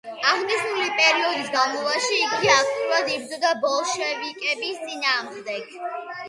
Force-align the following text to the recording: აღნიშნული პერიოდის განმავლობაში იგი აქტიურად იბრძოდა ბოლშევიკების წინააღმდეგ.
აღნიშნული 0.27 0.85
პერიოდის 0.99 1.51
განმავლობაში 1.55 2.17
იგი 2.21 2.49
აქტიურად 2.53 3.11
იბრძოდა 3.17 3.53
ბოლშევიკების 3.67 4.83
წინააღმდეგ. 4.89 5.79